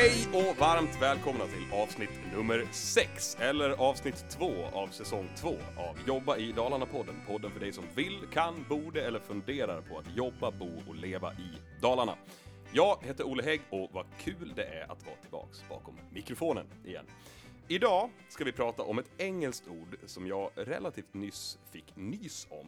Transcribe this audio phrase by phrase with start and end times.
[0.00, 5.96] Hej och varmt välkomna till avsnitt nummer 6, eller avsnitt 2 av säsong 2 av
[6.06, 7.14] Jobba i Dalarna-podden.
[7.26, 11.32] Podden för dig som vill, kan, borde eller funderar på att jobba, bo och leva
[11.32, 12.14] i Dalarna.
[12.72, 17.04] Jag heter Olle Hägg och vad kul det är att vara tillbaks bakom mikrofonen igen.
[17.68, 22.66] Idag ska vi prata om ett engelskt ord som jag relativt nyss fick nys om.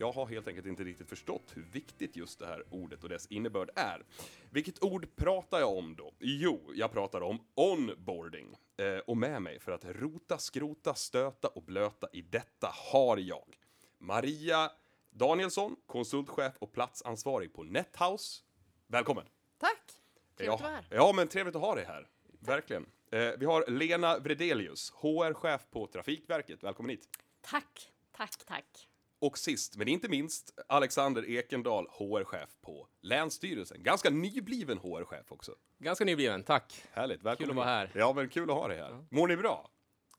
[0.00, 3.26] Jag har helt enkelt inte riktigt förstått hur viktigt just det här ordet och dess
[3.26, 4.04] innebörd är.
[4.50, 6.14] Vilket ord pratar jag om då?
[6.18, 8.56] Jo, jag pratar om onboarding.
[8.76, 13.58] Eh, och med mig för att rota, skrota, stöta och blöta i detta har jag
[13.98, 14.70] Maria
[15.10, 18.42] Danielsson, konsultchef och platsansvarig på NetHouse.
[18.86, 19.24] Välkommen!
[19.58, 19.92] Tack!
[20.36, 20.86] Trevligt att vara här.
[20.90, 22.08] Ja, men trevligt att ha dig här.
[22.38, 22.86] Verkligen.
[23.12, 26.64] Eh, vi har Lena Vredelius, HR-chef på Trafikverket.
[26.64, 27.08] Välkommen hit.
[27.40, 28.86] Tack, tack, tack.
[29.20, 33.82] Och sist men inte minst Alexander Ekendal, HR-chef på Länsstyrelsen.
[33.82, 35.54] Ganska nybliven HR-chef också.
[35.78, 36.82] Ganska nybliven, tack.
[36.92, 37.90] Härligt, välkommen Kul att vara här.
[37.94, 39.04] Ja, men kul att ha dig här.
[39.10, 39.70] Mår ni bra?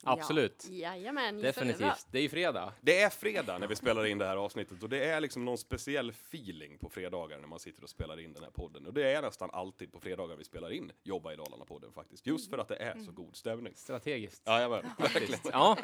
[0.03, 0.65] Absolut.
[0.69, 1.41] Ja, jajamän.
[1.41, 2.07] Definitivt.
[2.11, 2.73] Det är ju fredag.
[2.81, 5.57] Det är fredag när vi spelar in det här avsnittet och det är liksom någon
[5.57, 8.87] speciell feeling på fredagar när man sitter och spelar in den här podden.
[8.87, 12.27] Och det är nästan alltid på fredagar vi spelar in Jobba i Dalarna-podden faktiskt.
[12.27, 13.73] Just för att det är så god stämning.
[13.75, 14.41] Strategiskt.
[14.45, 15.39] Ja, jag verkligen.
[15.51, 15.77] Ja,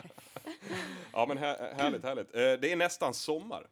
[1.14, 2.36] Ja, men här, härligt, härligt.
[2.36, 3.68] Eh, Det är nästan sommar.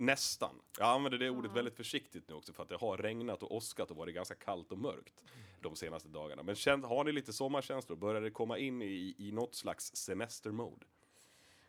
[0.00, 0.60] Nästan.
[0.78, 3.90] Jag använder det ordet väldigt försiktigt nu också för att det har regnat och åskat
[3.90, 5.24] och varit ganska kallt och mörkt
[5.60, 6.42] de senaste dagarna.
[6.42, 7.96] Men känn, har ni lite sommarkänslor?
[7.96, 10.86] Börjar det komma in i, i något slags semestermode?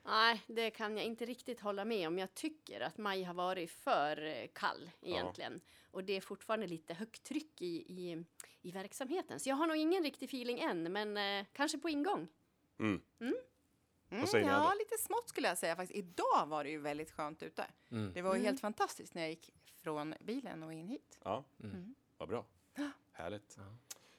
[0.03, 2.17] Nej, det kan jag inte riktigt hålla med om.
[2.17, 5.61] Jag tycker att maj har varit för eh, kall egentligen.
[5.91, 8.25] Och det är fortfarande lite högt tryck i, i,
[8.61, 9.39] i verksamheten.
[9.39, 12.27] Så jag har nog ingen riktig feeling än, men eh, kanske på ingång.
[12.79, 13.01] Mm.
[13.19, 13.35] Mm,
[14.11, 15.97] Ni ja, lite smått skulle jag säga faktiskt.
[15.97, 17.65] Idag var det ju väldigt skönt ute.
[17.91, 18.13] Mm.
[18.13, 19.49] Det var ju helt fantastiskt när jag gick
[19.83, 21.19] från bilen och in hit.
[21.23, 21.95] Ja, Mm.
[22.17, 22.45] vad bra.
[23.11, 23.55] Härligt.
[23.57, 23.63] Ja.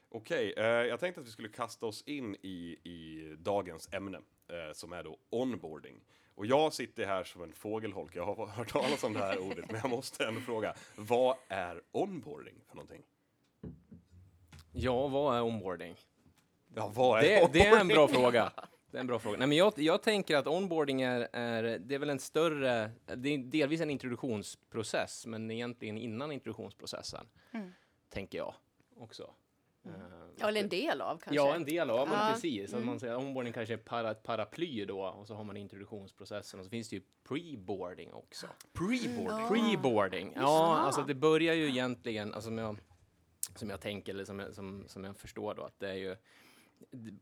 [0.08, 4.72] Okej, eh, jag tänkte att vi skulle kasta oss in i, i dagens ämne eh,
[4.72, 6.00] som är då onboarding.
[6.34, 9.70] Och jag sitter här som en fågelholk, jag har hört talas om det här ordet,
[9.70, 13.03] men jag måste ändå fråga, vad är onboarding för någonting?
[14.72, 15.97] ja vad är onboarding?
[16.74, 17.94] Ja, vad är Det, det är en onboarding?
[17.97, 18.53] bra fråga.
[18.92, 19.38] Det är en bra fråga.
[19.38, 23.28] Nej, men jag, jag tänker att onboarding är, är, det är väl en större, det
[23.28, 27.72] är delvis en introduktionsprocess, men egentligen innan introduktionsprocessen, Mm.
[28.10, 28.54] tänker jag
[28.98, 29.34] också.
[29.84, 29.91] Eh,
[30.36, 31.34] Ja, eller en del av kanske.
[31.34, 32.32] Ja, en del av, ja, men Ja.
[32.34, 32.75] precis.
[32.75, 36.60] Att man säger onboarding kanske är para, ett paraply då, och så har man introduktionsprocessen,
[36.60, 38.47] och så finns det ju pre-boarding också.
[38.72, 39.47] Preboarding?
[39.48, 42.78] Pre-boarding, ja, alltså det börjar ju egentligen, alltså som jag,
[43.56, 46.16] som jag tänker, eller som jag, som, som jag förstår då, att det är ju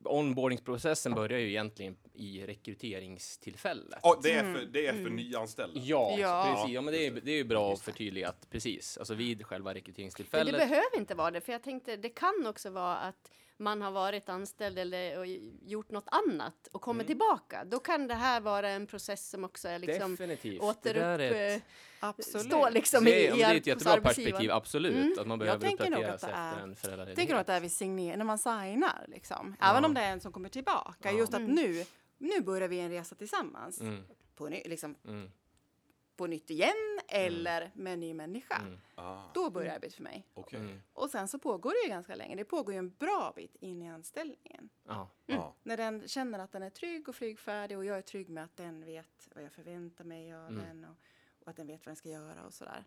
[0.05, 3.99] Onboardingsprocessen börjar ju egentligen i rekryteringstillfället.
[4.03, 5.81] Ja, det är för, det är för nyanställda.
[5.85, 6.53] Ja, Ja.
[6.57, 6.75] precis.
[6.75, 9.69] Ja, men det är, det är ju bra att förtydliga att precis, alltså vid själva
[9.71, 10.53] Men det rekryteringstillfället.
[10.55, 14.29] behöver inte vara det, för jag tänkte det kan också vara att man har varit
[14.29, 15.27] anställd eller och
[15.63, 17.65] gjort något annat och kommer tillbaka.
[17.65, 20.63] Då kan det här vara en process som också är liksom Definitivt.
[20.63, 20.95] återupp...
[20.95, 21.69] Det där är ett- eh,
[22.03, 22.47] Absolut.
[22.47, 25.19] Stå liksom det, i, är, i det är ett jättebra perspektiv, absolut.
[25.19, 27.17] Att man behöver tänker nog uppdatera att sig det är- efter en Jag föräldraledighet.
[27.17, 29.57] tänker nog att det är vid signer, när man signar liksom.
[29.61, 31.13] Även om det är en som kommer tillbaka.
[31.13, 31.85] Just att nu,
[32.19, 33.81] nu börjar vi en resa tillsammans.
[33.81, 34.03] Mm,
[34.37, 35.31] På, liksom, mm,
[36.21, 38.57] på nytt igen eller med en ny människa.
[38.57, 40.27] mm, Ah, Då börjar arbetet för mig.
[40.35, 40.59] okej.
[40.61, 40.81] mm.
[40.93, 42.37] Och sen så pågår det ju ganska länge.
[42.37, 44.69] Det pågår ju en bra bit in i anställningen.
[44.85, 45.09] Ja.
[45.27, 45.55] Ja.
[45.63, 48.57] När den känner att den är trygg och flygfärdig och jag är trygg med att
[48.57, 50.65] den vet vad jag förväntar mig av Mm.
[50.65, 50.97] den och,
[51.41, 52.85] och att den vet vad den ska göra och sådär.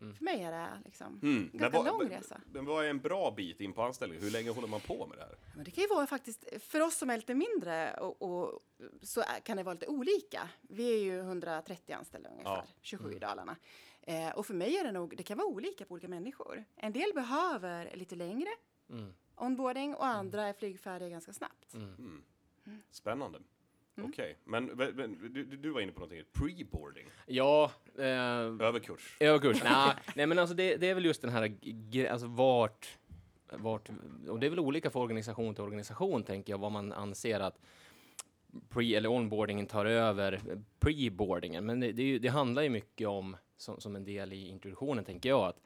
[0.00, 0.14] Mm.
[0.14, 1.50] För mig är det liksom Mm.
[1.52, 2.40] en ganska vad- lång resa.
[2.52, 4.24] Men vad är en bra bit in på anställningen?
[4.24, 5.34] Hur länge håller man på med det här?
[5.56, 8.60] Men det kan ju vara faktiskt, för oss som är lite mindre och, och
[9.02, 10.48] så kan det vara lite olika.
[10.62, 12.64] Vi är ju 130 anställda ungefär, Ja.
[12.80, 13.56] 27 i Dalarna.
[14.02, 16.64] Eh, och för mig är det nog, det kan vara olika på olika människor.
[16.76, 18.48] En del behöver lite längre
[18.90, 19.14] Mm.
[19.36, 21.74] onboarding och andra är flygfärdiga ganska snabbt.
[21.74, 22.24] Mm.
[22.90, 23.38] Spännande.
[23.96, 24.10] Mm.
[24.10, 29.16] Okej, men, men men du, du var inne på någonting, preboarding, Ja, eh, överkurs.
[29.20, 29.62] överkurs.
[29.64, 31.56] nej, nej, men alltså det, det är väl just den här,
[32.10, 32.98] alltså vart,
[33.52, 33.88] vart,
[34.28, 37.60] och det är väl olika för organisation till organisation, tänker jag, vad man anser att
[38.68, 40.40] pre eller onboardingen tar över
[40.80, 41.66] preboardingen.
[41.66, 45.28] Men det, det, det handlar ju mycket om, som, som en del i introduktionen, tänker
[45.28, 45.60] jag, att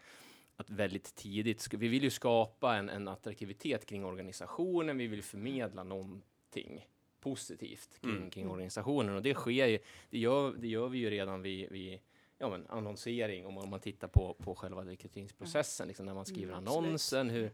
[0.61, 5.85] att väldigt tidigt, vi vill ju skapa en, en attraktivitet kring organisationen, vi vill förmedla
[5.85, 6.87] någonting
[7.21, 8.31] positivt kring, Mm.
[8.31, 9.79] kring organisationen och det sker ju,
[10.11, 12.01] det gör, det gör vi ju redan vid, vid
[12.39, 16.27] ja, men annonsering, om man, om man tittar på, på själva rekryteringsprocessen, liksom när man
[16.27, 17.51] skriver Mm, annonsen, hur,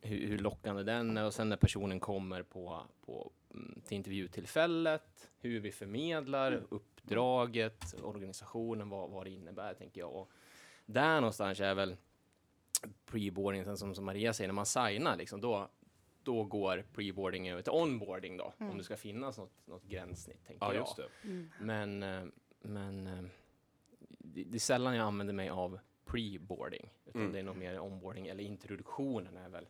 [0.00, 5.30] hur, hur lockande den är och sen när personen kommer på, på, mm, till intervjutillfället,
[5.38, 6.64] hur vi förmedlar Mm.
[6.70, 10.12] uppdraget, organisationen, vad, vad det innebär, tänker jag.
[10.14, 10.30] Och
[10.86, 11.96] där någonstans är väl
[13.06, 15.68] preboarding, som, som Maria säger, när man signar, liksom, då,
[16.26, 20.66] då går preboarding över till onboarding då, om det ska finnas något, något gränssnitt, tänker
[20.66, 20.80] Ja, jag.
[20.80, 21.08] just det.
[21.60, 22.24] Men, eh,
[22.60, 23.24] men eh,
[24.18, 27.32] det, det är sällan jag använder mig av preboarding, utan Mm.
[27.32, 29.68] det är nog mer onboarding, eller introduktionen är väl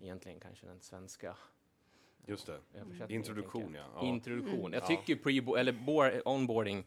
[0.00, 1.36] egentligen kanske den svenska
[2.26, 2.60] Just det.
[3.08, 3.84] Introduktion, jag.
[3.84, 3.90] ja.
[3.94, 4.06] ja.
[4.06, 4.72] Introduktion.
[4.72, 4.86] Jag Ja.
[4.86, 6.84] tycker pre eller board, onboarding,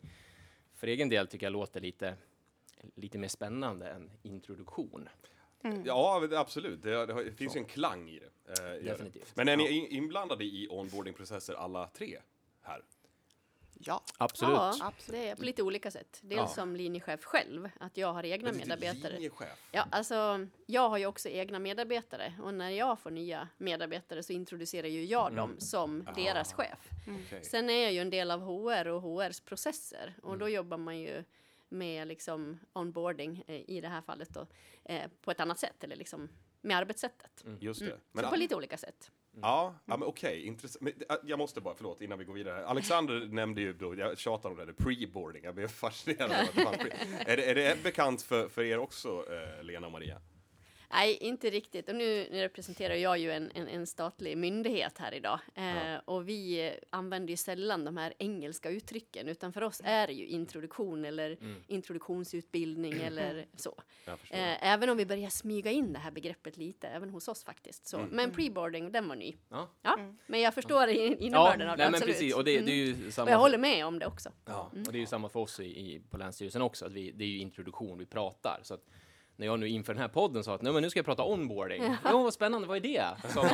[0.73, 2.15] för egen del tycker jag låter lite,
[2.95, 5.09] lite mer spännande än introduktion.
[5.85, 6.83] Ja, det- absolut.
[6.83, 8.51] Det, det, finns ju en klang i det.
[8.77, 8.83] eh.
[8.83, 9.35] Definitivt.
[9.35, 12.19] Men är ni in- inblandade i onboardingprocesser alla tre
[12.61, 12.81] här?
[13.85, 14.03] Ja.
[14.17, 14.55] Absolut.
[14.55, 15.21] Ja, Absolut.
[15.21, 16.19] det är på lite olika sätt.
[16.21, 16.47] Dels Ja.
[16.47, 19.13] som linjechef själv, att jag har egna medarbetare.
[19.13, 19.59] Linjechef.
[19.71, 24.33] Ja, alltså jag har ju också egna medarbetare och när jag får nya medarbetare så
[24.33, 26.89] introducerar ju jag dem som deras chef.
[27.25, 27.43] Okej.
[27.43, 30.99] Sen är jag ju en del av HR och HRs processer och då jobbar man
[30.99, 31.23] ju
[31.73, 34.47] med liksom onboarding eh, i det här fallet då
[34.85, 36.29] eh, på ett annat sätt eller liksom
[36.61, 37.43] med arbetssättet.
[37.59, 37.85] Just det.
[37.85, 37.99] Mm.
[38.11, 39.11] Men, så på lite olika sätt.
[39.41, 40.89] Ja, ja men okej, intressant.
[41.23, 42.65] Jag måste bara, förlåt, innan vi går vidare.
[42.65, 45.43] Alexander nämnde ju då, jag tjatar om det, det pre-boarding.
[45.43, 48.63] Jag blev fascinerad av att det fanns pre- är, det, är det bekant för, för
[48.63, 50.21] er också, eh, Lena och Maria?
[50.93, 51.89] Nej, inte riktigt.
[51.89, 55.39] Och nu representerar jag ju en, en, en statlig myndighet här idag.
[55.55, 60.13] Eh, Och vi använder ju sällan de här engelska uttrycken, utan för oss är det
[60.13, 61.37] ju introduktion eller
[61.67, 63.83] introduktionsutbildning eller så.
[64.07, 67.87] Eh, även om vi börjar smyga in det här begreppet lite, även hos oss faktiskt.
[67.87, 68.07] Så.
[68.11, 69.35] Men preboarding, den var ny.
[69.49, 69.69] Ja.
[69.81, 69.97] Ja,
[70.27, 72.15] men jag förstår in- Ja, innebörden av det, nej, men absolut.
[72.15, 72.35] precis.
[72.35, 73.01] Och det, det är Mm.
[73.01, 73.31] ju Och samma.
[73.31, 74.29] jag håller med om det också.
[74.45, 77.11] Ja, och det är ju samma för oss i, i, på Länsstyrelsen också, att vi,
[77.11, 78.59] det är ju introduktion, vi pratar.
[78.63, 78.85] Så att
[79.43, 81.23] när jag nu inför den här podden sa att Nej, men nu ska jag prata
[81.23, 83.05] onboarding, ja vad spännande, vad är det?
[83.33, 83.51] Sa man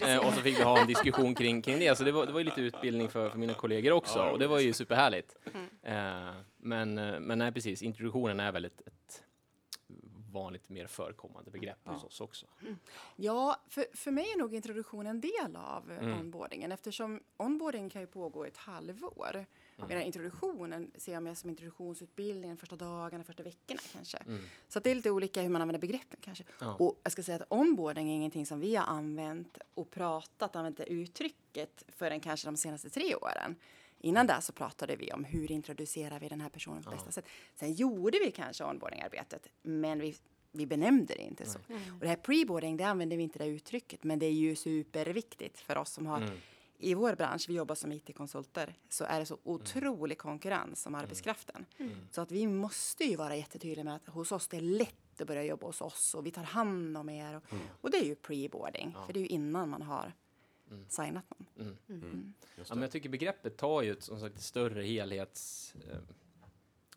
[0.00, 0.06] då.
[0.06, 2.32] eh, och så fick vi ha en diskussion kring, kring det, så det var, det
[2.32, 5.36] var ju lite utbildning för, för mina kollegor också, Ja, och det var ju superhärligt.
[5.82, 9.22] Eh, men, eh, men nej, precis, introduktionen är väl ett, ett
[10.32, 12.46] vanligt mer förekommande begrepp hos oss också.
[13.16, 16.20] Ja, för, för mig är nog introduktion en del av Mm.
[16.20, 19.46] onboardingen eftersom onboarding kan ju pågå ett halvår.
[19.88, 24.18] Medan introduktionen ser jag mer som introduktionsutbildningen första dagarna, första veckorna kanske.
[24.68, 26.44] Så att det är lite olika hur man använder begreppen kanske.
[26.44, 26.54] Mm.
[26.60, 26.74] Ja.
[26.74, 30.76] Och jag ska säga att onboarding är ingenting som vi har använt och pratat, använt
[30.76, 33.56] det uttrycket förrän kanske de senaste tre åren.
[33.98, 37.26] Innan det så pratade vi om hur introducerar vi den här personen på bästa sätt.
[37.54, 40.16] Sen gjorde vi kanske onboardingarbetet, men vi,
[40.52, 41.58] vi benämnde det inte så.
[41.68, 45.60] Och det här preboarding, det använder vi inte det uttrycket, men det är ju superviktigt
[45.60, 46.34] för oss som har Mm.
[46.82, 51.66] I vår bransch, vi jobbar som IT-konsulter, så är det så otrolig konkurrens om arbetskraften.
[52.10, 55.26] Så att vi måste ju vara jättetydliga med att hos oss det är lätt att
[55.26, 57.36] börja jobba hos oss och vi tar hand om er.
[57.36, 57.42] Och,
[57.80, 60.12] och det är ju preboarding, för det är ju innan man har
[60.88, 61.46] signat någon.
[62.56, 65.98] Just Ja, men jag tycker begreppet tar ju ett, som sagt, ett större helhets, eh,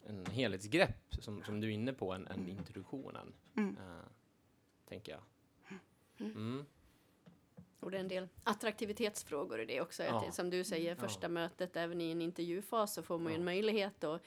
[0.10, 3.34] en helhetsgrepp som, som du är inne på, än, än introduktionen.
[3.58, 3.78] Mm.
[3.78, 4.06] Eh,
[4.90, 5.22] tänker jag.
[7.86, 7.88] Mm.
[7.88, 10.04] Och det är en del attraktivitetsfrågor i det också.
[10.04, 10.26] Ja.
[10.28, 13.46] Att, som du säger, första mötet, även i en intervjufas så får man ju en
[13.46, 14.22] möjlighet att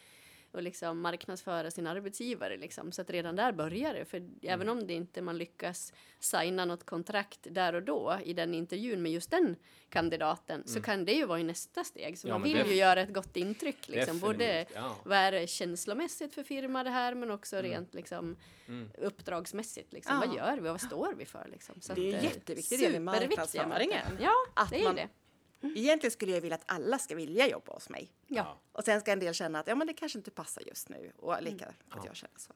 [0.53, 2.57] och liksom marknadsföra sin arbetsgivare.
[2.57, 2.93] Liksom.
[2.93, 4.05] Så att redan där börjar det.
[4.05, 4.39] För Mm.
[4.43, 9.03] även om det inte man lyckas signa något kontrakt där och då i den intervjun
[9.03, 9.57] med just den
[9.89, 12.19] kandidaten så kan det ju vara i nästa steg.
[12.19, 12.35] Så Mm.
[12.35, 13.89] Ja, man vill ju göra ett gott intryck.
[13.89, 14.19] Liksom.
[14.19, 14.97] Både ja.
[15.05, 17.71] vad är det känslomässigt för firma det här men också Mm.
[17.71, 18.37] rent liksom,
[18.99, 19.93] uppdragsmässigt.
[19.93, 20.15] Liksom.
[20.23, 20.27] Ja.
[20.27, 20.69] Vad gör vi?
[20.69, 21.49] Vad står vi för?
[21.53, 21.81] Liksom?
[21.81, 24.07] Så Det är att, eh, jätteviktig del i superviktiga marknadsföringen.
[24.21, 25.09] Ja, Att det är ju man- det.
[25.61, 28.11] Egentligen skulle jag vilja att alla ska vilja jobba hos mig.
[28.27, 28.59] Ja.
[28.73, 31.13] Och sen ska en del känna att ja, men det kanske inte passar just nu.
[31.17, 32.53] Och lika att jag känner så.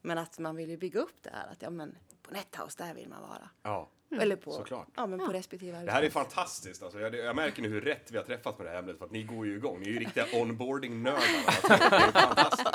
[0.00, 2.94] Men att man vill ju bygga upp det här att ja, men på Nethouse, där
[2.94, 3.50] vill man vara.
[3.62, 3.88] Ja.
[4.20, 4.88] Eller på, Såklart.
[4.96, 6.34] ja, men på respektive Det här är arbetsplats.
[6.34, 6.82] fantastiskt.
[6.82, 9.04] Alltså, jag, jag märker nu hur rätt vi har träffat med det här ämnet för
[9.04, 9.80] att ni går ju igång.
[9.80, 11.20] Ni är ju riktiga onboarding-nördar.
[11.46, 12.68] Alltså, det är fantastiskt.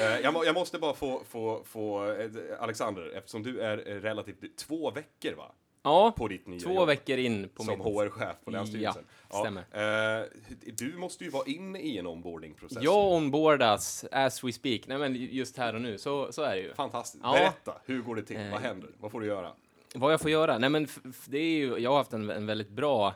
[0.00, 4.56] Eh, jag, jag måste bara få, få, få eh, Alexander, eftersom du är eh, relativt
[4.56, 5.52] två veckor va?
[5.82, 6.86] Ja, På ditt nya två jobb.
[6.88, 7.86] veckor in på som mitt...
[7.86, 9.04] HR-chef på Länsstyrelsen.
[9.30, 10.20] Ja, stämmer.
[10.20, 10.26] Eh,
[10.74, 12.82] du måste ju vara inne i en onboarding-process.
[12.82, 14.86] Jag onboardas as we speak.
[14.86, 16.74] Nej, men just här och nu, så, så är det ju.
[16.74, 17.22] Fantastiskt.
[17.22, 18.36] Berätta, hur går det till?
[18.36, 18.90] Eh, Vad händer?
[18.98, 19.52] Vad får du göra?
[19.94, 20.58] Vad jag får göra?
[20.58, 20.86] Nej, men
[21.26, 23.14] det är ju, jag har haft en, en väldigt bra,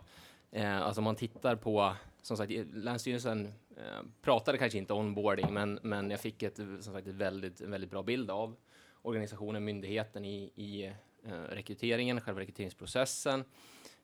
[0.52, 1.92] eh, alltså om man tittar på,
[2.22, 3.82] som sagt, Länsstyrelsen eh,
[4.22, 7.90] pratade kanske inte onboarding, men, men jag fick ett, som sagt, ett väldigt, en väldigt
[7.90, 8.56] bra bild av
[9.02, 10.92] organisationen, myndigheten i, i eh,
[11.32, 13.44] rekryteringen, själva rekryteringsprocessen.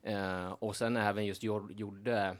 [0.03, 2.37] Eh, och sen även just gjord, gjorde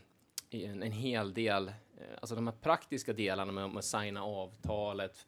[0.50, 1.74] en, en hel del, eh,
[2.22, 5.26] alltså de här praktiska delarna med, med att signa avtalet,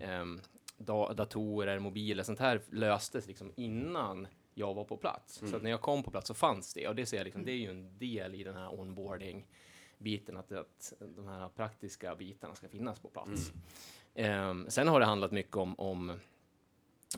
[0.00, 0.40] ehm,
[0.76, 5.42] da, datorer, mobiler, sånt här löstes liksom innan jag var på plats.
[5.50, 7.44] Så att när jag kom på plats så fanns det och det ser jag liksom,
[7.44, 9.46] det är ju en del i den här onboarding
[9.98, 13.52] biten att, att de här praktiska bitarna ska finnas på plats.
[14.14, 16.20] Ehm, sen har det handlat mycket om, om,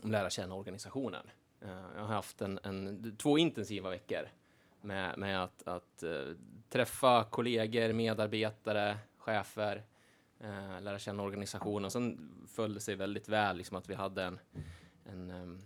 [0.02, 1.26] om lära känna organisationen.
[1.64, 4.28] Eh, jag har haft en, en, två intensiva veckor
[4.80, 6.36] med, med att, att eh,
[6.68, 9.82] träffa kollegor, medarbetare, chefer,
[10.40, 11.90] eh, lära känna organisationen.
[11.90, 14.38] Sen föll det sig väldigt väl liksom, att vi hade en,
[15.04, 15.62] en,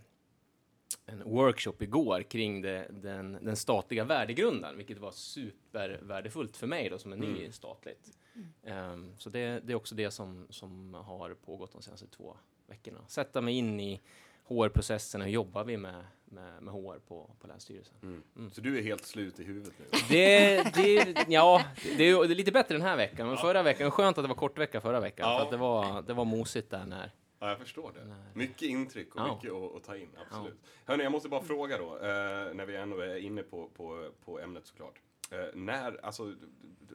[1.06, 6.98] en workshop igår kring det, den, den statliga värdegrunden, vilket var supervärdefullt för mig då,
[6.98, 7.52] som är ny Mm.
[7.52, 8.18] statligt.
[8.62, 12.36] Em, så det, det är också det som, som har pågått de senaste två
[12.66, 12.98] veckorna.
[13.08, 14.00] Sätta mig in i
[14.48, 17.94] HR-processen, hur jobbar vi med, med, med HR på, på Länsstyrelsen?
[18.02, 18.50] Mm.
[18.50, 19.84] Så du är helt slut i huvudet nu?
[20.08, 21.62] Det, det, ja,
[21.96, 24.28] det är, det är lite bättre den här veckan, men förra veckan, skönt att det
[24.28, 25.44] var kort vecka förra veckan, Ja.
[25.44, 28.04] för det var, det var mosigt där när, Ja, jag förstår det.
[28.04, 28.16] Nej.
[28.34, 29.34] Mycket intryck och Ja.
[29.34, 30.58] mycket att, att ta in, absolut.
[30.84, 34.40] Hörni, jag måste bara fråga då, eh, när vi ändå är inne på, på, på
[34.40, 34.94] ämnet såklart.
[35.30, 36.35] Eh, när, alltså,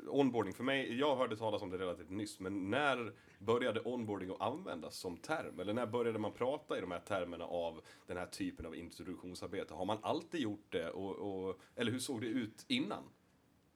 [0.08, 4.42] onboarding för mig, jag hörde talas om det relativt nyss, men när började onboarding att
[4.42, 5.60] användas som term?
[5.60, 9.74] Eller när började man prata i de här termerna av den här typen av introduktionsarbete?
[9.74, 10.90] Har man alltid gjort det?
[10.90, 13.04] Och, och, eller hur såg det ut innan?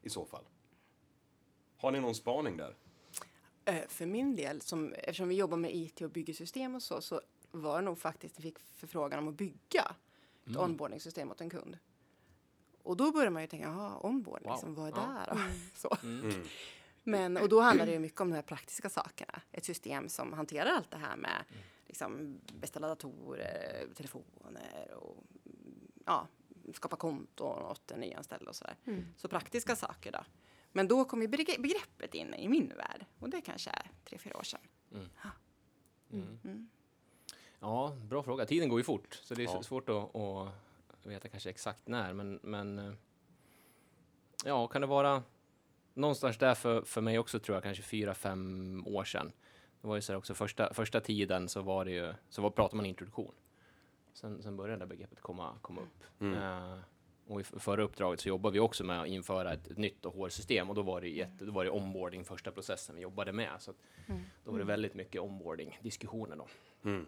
[0.02, 0.44] I så fall.
[1.78, 2.76] Har ni någon spaning där?
[3.66, 7.02] Eh, För min del, som, eftersom vi jobbar med IT och bygger system och så,
[7.02, 7.22] så
[7.52, 9.96] var det nog faktiskt vi fick förfrågan om att bygga
[10.50, 11.78] ett onboardingsystem åt en kund.
[12.86, 14.56] Och då börjar man ju tänka, jaha, onboarding, Wow.
[14.56, 15.26] liksom, vad är Ja.
[15.26, 15.40] det då?
[15.76, 15.98] Så.
[16.08, 16.44] Mm.
[17.04, 19.42] Men, och då handlar det ju mycket om de här praktiska sakerna.
[19.52, 21.44] Ett system som hanterar allt det här med
[21.88, 25.24] liksom, beställa datorer, telefoner och
[26.06, 26.28] ja,
[26.74, 28.76] skapa konton åt en nyanställd och sådär.
[29.18, 30.20] Så praktiska saker då.
[30.72, 34.18] Men då kom ju begre- begreppet in i min värld och det kanske är tre,
[34.18, 34.62] fyra år sedan.
[37.60, 38.46] Ja, bra fråga.
[38.46, 39.64] Tiden går ju fort, så det är Ja.
[39.64, 40.50] svårt att, att
[41.10, 42.14] veta kanske exakt när.
[42.14, 42.94] Men, men eh,
[44.46, 45.24] ja, kan det vara
[45.94, 49.32] någonstans där för, för mig också tror jag, kanske fyra, fem år sedan.
[49.82, 52.50] Det var ju så här också första, första tiden så var det ju, så var,
[52.50, 53.34] pratade man introduktion.
[54.14, 56.22] Sen, sen började det begreppet komma, komma upp.
[56.22, 56.44] Mm.
[56.44, 56.80] Eh,
[57.28, 60.70] och i förra uppdraget så jobbade vi också med att införa ett, ett nytt HR-system
[60.70, 63.50] och då var det jätte, då var det onboarding första processen vi jobbade med.
[63.60, 63.78] Så att
[64.44, 66.48] då var det väldigt mycket onboarding-diskussioner då.
[66.90, 67.06] Mm.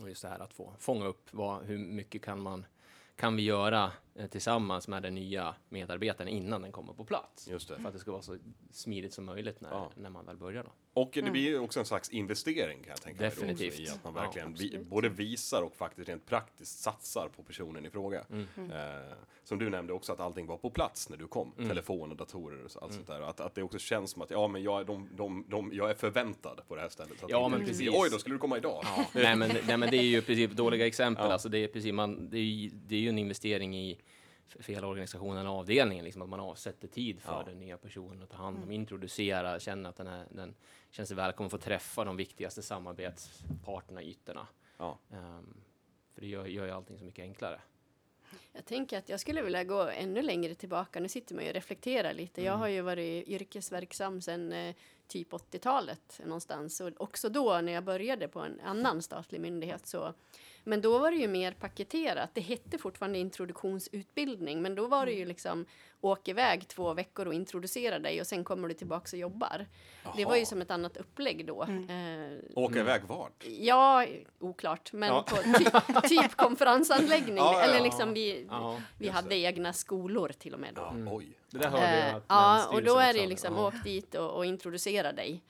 [0.00, 2.66] Och just det här att få fånga upp vad, hur mycket kan man
[3.16, 3.92] kan vi göra
[4.30, 7.48] tillsammans med den nya medarbetaren innan den kommer på plats.
[7.48, 7.78] Just det.
[7.78, 8.36] För att det ska vara så
[8.70, 9.90] smidigt som möjligt när, Ja.
[9.96, 10.62] när man väl börjar.
[10.64, 10.70] Då.
[11.00, 13.30] Och det blir ju också en slags investering kan jag tänka mig.
[13.30, 13.80] då också, Definitivt.
[13.80, 14.86] I att man Ja, verkligen vi, absolut.
[14.86, 18.24] både visar och faktiskt rent praktiskt satsar på personen i fråga.
[18.30, 18.70] Mm.
[18.70, 19.12] Eh,
[19.44, 21.52] som du nämnde också att allting var på plats när du kom.
[21.56, 21.68] Mm.
[21.68, 23.20] Telefon och datorer och allt sånt där.
[23.20, 25.90] Att, att det också känns som att ja, men jag, är- de, de, de, jag
[25.90, 27.18] är förväntad på det här stället.
[27.20, 27.78] Så att Ja, men precis.
[27.78, 28.80] blir, Oj, då skulle du komma idag.
[28.84, 31.24] Ja, nej, men, nej, men det är ju i princip dåliga exempel.
[31.26, 31.32] Ja.
[31.32, 33.98] Alltså, det, är precis, man, det, är, ju- det är ju en investering i
[34.48, 37.42] för hela organisationen och avdelningen, liksom, att man avsätter tid för Ja.
[37.46, 40.54] den nya personen att ta hand om, introducera, känna att den, är, den
[40.90, 44.46] känner sig välkommen, få träffa de viktigaste samarbetspartnerna i ytorna.
[44.78, 44.98] Ja.
[45.12, 45.54] Ehm,
[46.14, 47.60] för det gör, gör ju allting så mycket enklare.
[48.52, 51.00] Jag tänker att jag skulle vilja gå ännu längre tillbaka.
[51.00, 52.42] Nu sitter man ju och reflekterar lite.
[52.42, 54.74] Jag har ju varit yrkesverksam sedan eh,
[55.08, 56.80] typ 80-talet någonstans.
[56.80, 60.14] Och också då när jag började på en annan statlig myndighet så
[60.64, 62.30] men då var det ju mer paketerat.
[62.34, 65.66] Det hette fortfarande introduktionsutbildning, men då var det ju liksom
[66.00, 69.66] åk iväg två veckor och introducera dig och sen kommer du tillbaks och jobbar.
[70.16, 71.62] Det var ju som ett annat upplägg då.
[71.62, 73.44] Eh, Åka iväg vart?
[73.46, 74.06] Ja,
[74.38, 75.22] oklart, men Ja.
[75.28, 77.36] på ty, typ konferensanläggning.
[77.36, 79.36] Ja, ja, eller liksom vi, Ja, vi hade det.
[79.36, 80.80] egna skolor till och med då.
[80.80, 81.38] Ja, oj.
[81.50, 84.30] Det där hörde jag Eh, att ja, och då är det liksom åk dit och,
[84.30, 85.42] och introducera dig.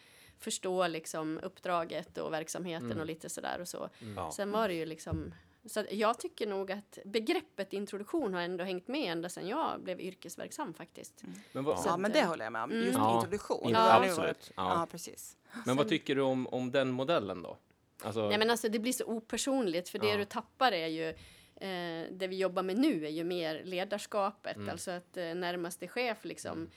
[0.43, 3.89] Förstå liksom uppdraget och verksamheten och lite sådär och så.
[4.17, 4.31] Ja.
[4.33, 5.35] Sen var det ju liksom
[5.65, 10.01] så jag tycker nog att begreppet introduktion har ändå hängt med ända sedan jag blev
[10.01, 11.23] yrkesverksam faktiskt.
[11.53, 12.71] Men vad, Ja, att, men det eh, håller jag med om.
[12.71, 12.85] mm.
[12.85, 13.15] Just Ja.
[13.17, 13.73] introduktion.
[13.73, 14.53] nu absolut.
[14.57, 14.81] Ja.
[14.81, 15.37] Ja, precis.
[15.67, 17.59] Men vad tycker du om, om den modellen då?
[18.05, 20.17] Alltså, Nej men alltså det blir så opersonligt för det Ja.
[20.17, 21.09] du tappar är ju
[21.57, 24.69] eh, det vi jobbar med nu är ju mer ledarskapet, Mm.
[24.69, 26.69] alltså att eh, närmaste chef liksom eh,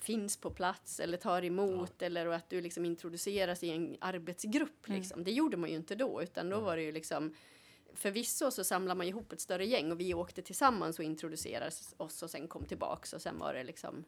[0.00, 4.88] finns på plats eller tar emot eller och att du liksom introduceras i en arbetsgrupp
[4.88, 5.24] liksom.
[5.24, 6.58] Det gjorde man ju inte då utan Mm.
[6.58, 7.34] då var det ju liksom
[7.94, 12.22] Förvisso så samlar man ihop ett större gäng och vi åkte tillsammans och introducerades oss
[12.22, 14.04] och sen kom tillbaks och sen var det liksom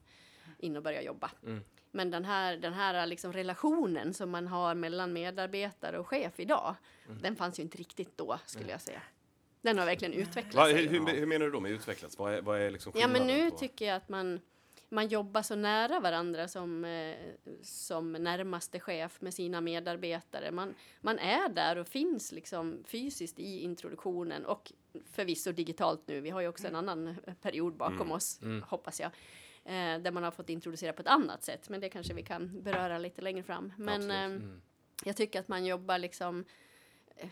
[0.58, 1.30] in och börja jobba.
[1.42, 1.60] Mm.
[1.90, 6.74] Men den här, den här liksom relationen som man har mellan medarbetare och chef idag,
[7.06, 7.22] Mm.
[7.22, 9.02] den fanns ju inte riktigt då skulle jag säga.
[9.62, 10.56] Den har verkligen utvecklats.
[10.56, 12.18] Va, hur, hur, menar du då med utvecklats?
[12.18, 14.40] Vad är, vad är liksom Ja, men nu på- tycker jag att man,
[14.94, 17.16] man jobbar så nära varandra som, eh,
[17.62, 20.50] som närmaste chef med sina medarbetare.
[20.50, 24.72] Man, man är där och finns liksom fysiskt i introduktionen och
[25.10, 26.20] förvisso digitalt nu.
[26.20, 28.12] Vi har ju också en annan eh, period bakom Mm.
[28.12, 29.10] oss, hoppas jag.
[29.64, 32.62] Eh, där man har fått introducera på ett annat sätt, men det kanske vi kan
[32.62, 33.72] beröra lite längre fram.
[33.78, 34.60] Men eh, Mm.
[35.04, 36.44] jag tycker att man jobbar liksom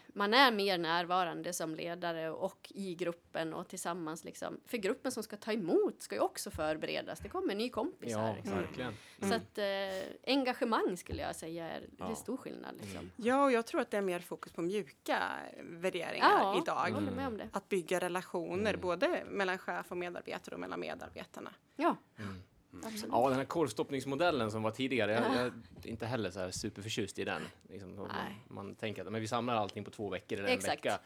[0.07, 4.61] man är mer närvarande som ledare och i gruppen och tillsammans liksom.
[4.67, 7.19] För gruppen som ska ta emot ska ju också förberedas.
[7.21, 8.35] Det kommer en ny kompis Ja, här.
[8.37, 8.57] Liksom.
[8.57, 8.95] verkligen.
[9.21, 12.11] Så att eh, engagemang skulle jag säga är, det Ja.
[12.11, 12.75] är stor skillnad.
[12.81, 13.11] Liksom.
[13.17, 15.23] Ja, och jag tror att det är mer fokus på mjuka
[15.63, 16.91] värderingar Ja, idag.
[16.95, 17.49] håller med om det.
[17.53, 21.53] Att bygga relationer både mellan chef och medarbetare och mellan medarbetarna.
[21.77, 22.43] Ja, Mm.
[22.83, 23.09] Absolut.
[23.13, 25.53] Ja, den här korvstoppningsmodellen som var tidigare, jag, jag är
[25.91, 27.43] inte heller så här superförtjust i den.
[27.71, 28.09] Liksom, man,
[28.49, 30.85] man tänker att men vi samlar allting på två veckor eller en Exakt.
[30.87, 30.99] vecka.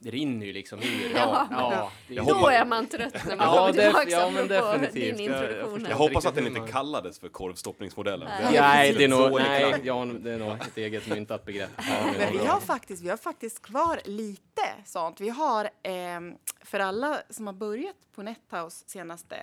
[0.00, 1.12] Det rinner ju liksom ur.
[1.14, 1.48] Ja.
[1.50, 5.16] ja, Jag hoppas- Då är man trött när man Ja, kommer tillbaka ja, men definitivt.
[5.16, 5.82] din Jag- jag introduktion.
[5.84, 5.90] här.
[5.90, 8.28] Jag hoppas att den inte kallades för korvstoppningsmodellen.
[8.28, 8.52] Nej.
[8.52, 11.70] Det Nej, det är nog, nej, ja, det är nog ett eget myntat begrepp.
[11.76, 15.20] Ja, Men vi har faktiskt, vi har faktiskt kvar lite sånt.
[15.20, 19.36] Vi har ehm, för alla som har börjat på Nethouse senaste,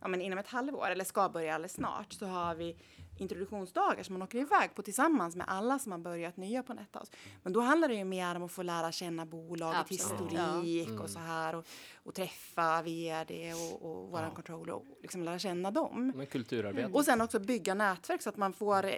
[0.00, 2.76] ja men inom ett halvår eller ska börja alldeles snart så har vi
[3.18, 7.12] introduktionsdagar som man åker iväg på tillsammans med alla som har börjat nya på Nethouse.
[7.42, 10.00] Men då handlar det ju mer om att få lära känna bolaget, Absolut.
[10.22, 11.02] historik Ja.
[11.02, 15.70] och så här och, och träffa vd och, och våran controller och liksom lära känna
[15.70, 16.12] dem.
[16.16, 16.92] Men kulturarbete.
[16.92, 18.92] Och sen också bygga nätverk så att man får eh,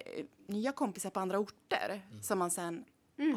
[0.47, 2.85] nya kompisar på andra orter som man sen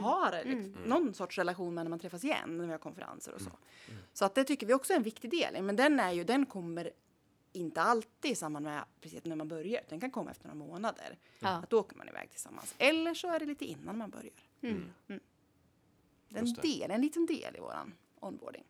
[0.01, 3.41] har liksom, någon sorts relation med när man träffas igen när vi har konferenser och
[3.41, 3.51] så.
[4.13, 5.63] Så att det tycker vi också är en viktig del.
[5.63, 6.91] Men den är ju, den kommer
[7.55, 9.81] inte alltid i samband med precis när man börjar.
[9.89, 11.17] Den kan komma efter några månader.
[11.39, 11.47] Ja.
[11.47, 12.75] Att då åker man iväg tillsammans.
[12.77, 14.33] Eller så är det lite innan man börjar.
[14.61, 14.89] Mm.
[16.29, 18.63] Det är en del, en liten del i våran onboarding.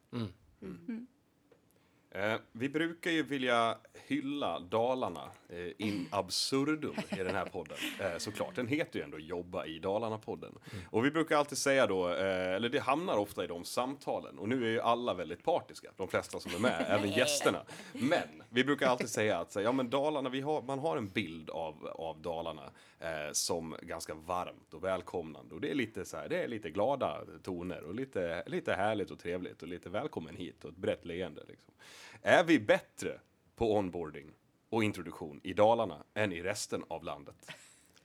[2.15, 3.77] Eh, vi brukar ju vilja
[4.07, 7.77] hylla Dalarna eh, in absurdum i den här podden.
[7.99, 10.57] Eh, såklart, den heter ju ändå Jobba i Dalarna-podden.
[10.89, 14.49] Och vi brukar alltid säga då, eh, eller det hamnar ofta i de samtalen, och
[14.49, 17.65] nu är ju alla väldigt partiska, de flesta som är med, även gästerna.
[17.93, 21.49] Men vi brukar alltid säga att ja, men Dalarna, vi har, man har en bild
[21.49, 25.55] av, av Dalarna eh, som ganska varmt och välkomnande.
[25.55, 29.11] Och det är lite så här, det är lite glada toner och lite, lite härligt
[29.11, 31.43] och trevligt och lite välkommen hit och ett brett leende.
[31.47, 31.73] Liksom.
[32.21, 33.19] Är vi bättre
[33.55, 34.31] på onboarding
[34.69, 37.51] och introduktion i Dalarna än i resten av landet?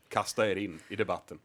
[0.09, 1.39] Kasta er in i debatten.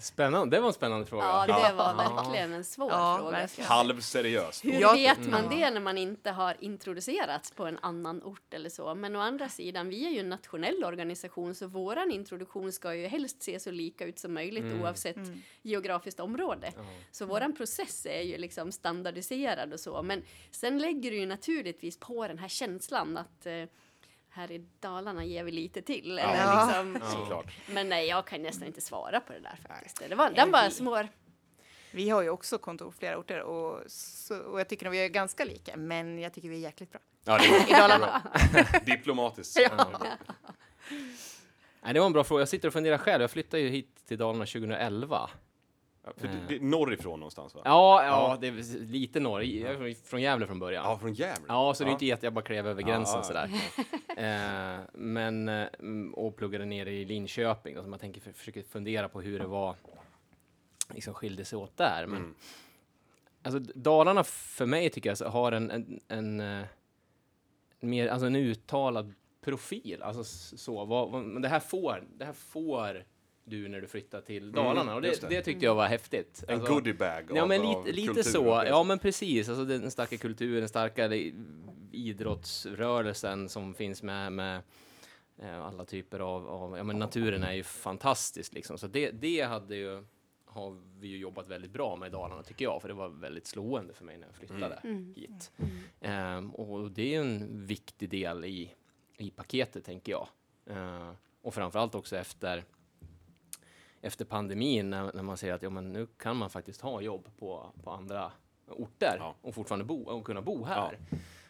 [0.00, 1.24] Spännande, det var en spännande fråga.
[1.24, 3.48] Ja, det var verkligen en svår Ja, fråga.
[3.68, 4.64] Halvseriöst.
[4.64, 8.70] Hur Jag- vet man det när man inte har introducerats på en annan ort eller
[8.70, 8.94] så?
[8.94, 13.06] Men å andra sidan, vi är ju en nationell organisation så våran introduktion ska ju
[13.06, 15.16] helst se så lika ut som möjligt oavsett
[15.62, 16.72] geografiskt område.
[17.10, 20.02] Så våran process är ju liksom standardiserad och så.
[20.02, 23.52] Men sen lägger du ju naturligtvis på den här känslan att eh,
[24.38, 26.18] här i Dalarna ger vi lite till.
[26.18, 26.66] Eller Ja.
[26.66, 27.52] liksom, Såklart.
[27.70, 30.02] Men nej, jag kan nästan inte svara på det där faktiskt.
[30.08, 31.08] Det var, den var svår.
[31.90, 35.04] Vi har ju också kontor på flera orter och, så, och jag tycker att vi
[35.04, 37.00] är ganska lika, men jag tycker vi är jäkligt bra.
[37.24, 38.22] Ja, det är I Dalarna.
[38.86, 39.58] diplomatiskt.
[41.82, 42.40] Nej, det var en bra fråga.
[42.40, 43.20] Jag sitter och funderar själv.
[43.22, 45.30] Jag flyttade ju hit till Dalarna 2011.
[46.16, 47.60] Ja, för det, det är norrifrån någonstans va?
[47.64, 49.42] Ja, ja, det är lite norr.
[49.42, 50.84] Jag är från Gävle från början.
[50.84, 51.44] Ja, från Gävle.
[51.48, 53.48] Ja, så det är inte jätte, jag bara klev över gränsen Ja, ja.
[53.48, 53.50] sådär.
[54.76, 59.08] eh, men, eh, mm, och pluggade ner i Linköping så man tänker, för, försöker fundera
[59.08, 59.74] på hur det var,
[60.94, 62.06] liksom skilde sig åt där.
[62.06, 62.34] Men, Mm.
[63.42, 66.64] alltså Dalarna för mig tycker jag så har en, en, en, eh,
[67.80, 70.02] mer, alltså en uttalad profil.
[70.02, 73.04] Alltså s- så, vad, vad, men det här får, det här får
[73.48, 74.92] du när du flyttar till Dalarna.
[74.92, 75.34] och Mm, just det, det.
[75.34, 76.44] det tyckte jag var häftigt.
[76.48, 78.48] En Alltså- goodiebag Ja, men av lite, lite så.
[78.58, 79.48] och Ja, men precis.
[79.48, 81.34] Alltså den starka kulturen, den starka li-
[81.92, 84.62] idrottsrörelsen som finns med, med
[85.38, 88.78] eh, alla typer av, av ja, men naturen är ju fantastisk liksom.
[88.78, 90.04] Så det, det hade ju,
[90.44, 93.46] har vi ju jobbat väldigt bra med i Dalarna tycker jag, för det var väldigt
[93.46, 95.14] slående för mig när jag flyttade Mm.
[95.16, 95.50] hit.
[96.00, 98.74] Ehm, och det är en viktig del i,
[99.18, 100.28] i paketet, tänker jag.
[100.70, 102.64] Ehm, och framförallt också efter
[104.00, 107.28] efter pandemin när, när man ser att ja, men nu kan man faktiskt ha jobb
[107.38, 108.32] på, på andra
[108.68, 109.34] orter Ja.
[109.42, 110.98] och fortfarande bo och kunna bo här.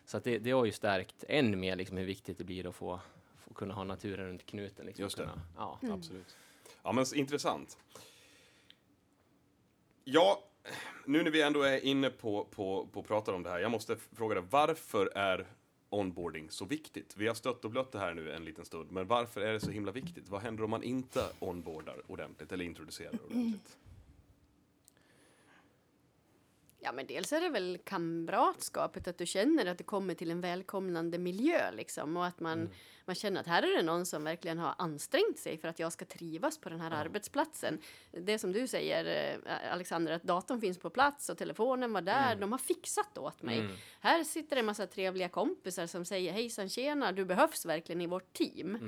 [0.05, 2.75] Så att det, det har ju stärkt än mer liksom hur viktigt det blir att
[2.75, 3.01] få,
[3.37, 4.87] få kunna ha naturen runt knuten.
[4.87, 5.23] Liksom, Just det.
[5.23, 5.79] Kunna, ja.
[5.93, 6.37] Absolut.
[6.83, 7.79] Ja, men intressant.
[10.05, 10.45] Ja,
[11.07, 13.59] nu när vi ändå är inne på, på, på pratar om det här.
[13.59, 15.47] Jag måste fråga dig, varför är
[15.91, 17.15] onboarding så viktigt?
[17.17, 19.61] Vi har stött och blött det här nu en liten stund, men varför är det
[19.61, 20.29] så himla viktigt?
[20.29, 23.77] Vad händer om man inte onboardar ordentligt eller introducerar ordentligt?
[26.81, 30.41] Ja, men dels är det väl kamratskapet, att du känner att du kommer till en
[30.41, 32.71] välkomnande miljö liksom och att man,
[33.05, 35.93] man känner att här är det någon som verkligen har ansträngt sig för att jag
[35.93, 37.79] ska trivas på den här arbetsplatsen.
[38.11, 39.05] Det som du säger,
[39.47, 43.43] eh, Alexander, att datorn finns på plats och telefonen var där, de har fixat åt
[43.43, 43.59] mig.
[44.01, 48.33] Här sitter en massa trevliga kompisar som säger hejsan tjena, du behövs verkligen i vårt
[48.33, 48.79] team.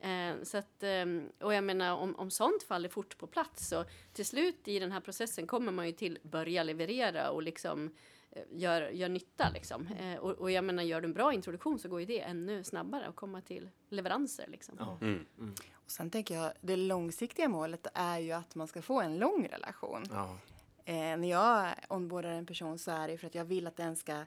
[0.00, 3.84] Eh, så att, ehm, och jag menar om, om sånt faller fort på plats så
[4.12, 7.94] till slut i den här processen kommer man ju till börja leverera och liksom
[8.30, 9.86] eh, gör, gör nytta liksom.
[9.86, 12.64] Eh, och, och jag menar gör du en bra introduktion så går ju det ännu
[12.64, 14.74] snabbare att komma till leveranser liksom.
[14.78, 14.98] Ja.
[15.00, 15.26] Mm.
[15.72, 19.48] Och sen tänker jag, det långsiktiga målet är ju att man ska få en lång
[19.50, 20.04] relation.
[20.10, 20.36] Ja.
[20.84, 23.96] Eh, när jag onboardar en person så är det för att jag vill att den
[23.96, 24.24] ska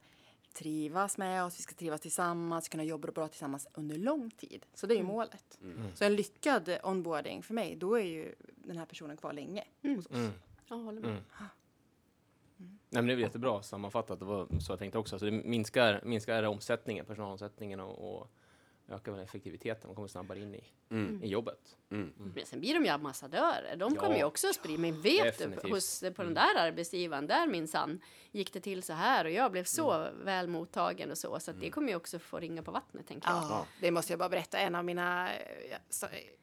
[0.53, 4.65] trivas med oss, vi ska trivas tillsammans, kunna jobba bra tillsammans under lång tid.
[4.73, 5.59] Så det är ju målet.
[5.93, 9.63] Så en lyckad onboarding för mig, då är ju den här personen kvar länge.
[9.81, 10.11] hos oss.
[10.11, 10.31] Mm.
[10.67, 11.09] Jag håller med.
[11.09, 11.21] Mm.
[12.89, 14.19] Nej, men det är jättebra sammanfattat.
[14.19, 15.19] Det var så jag tänkte också.
[15.19, 18.31] Så det minskar, minskar omsättningen, personalomsättningen och, och
[18.91, 19.87] ökar väl effektiviteten.
[19.87, 21.23] Man kommer snabbare in i, Mm.
[21.23, 21.75] i jobbet.
[21.91, 22.13] Mm.
[22.35, 23.75] Men sen blir de ju ambassadörer.
[23.75, 24.01] De Ja.
[24.01, 24.79] kommer ju också att sprida.
[24.81, 25.61] Men vet Definitivt.
[25.63, 28.01] du, hos, på den där arbetsgivaren, där minsann
[28.31, 31.39] gick det till så här och jag blev så väl mottagen och så.
[31.39, 33.37] Så att det kommer ju också få ringa på vattnet, tänker jag.
[33.43, 34.57] Ja, det måste jag bara berätta.
[34.59, 35.77] En av mina, eh,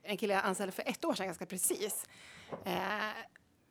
[0.03, 2.07] en kille jag anställde för ett år sedan ganska precis.
[2.65, 3.09] Eh,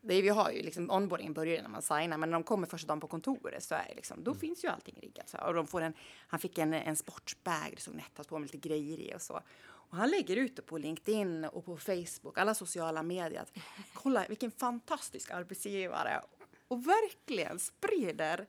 [0.02, 2.68] det är, vi har ju liksom onboardingen börjar när man signar, men när de kommer
[2.68, 5.30] första dagen på kontoret så är liksom, då finns ju allting riggat.
[5.30, 5.94] Så, och de får en,
[6.28, 9.42] han fick en, en sportsbag, det stod Nettas på med lite grejer i och så.
[9.90, 13.42] Och han lägger ut det på LinkedIn och på Facebook, alla sociala medier.
[13.42, 13.58] Att,
[13.94, 16.22] Kolla vilken fantastisk arbetsgivare!
[16.68, 18.48] Och verkligen sprider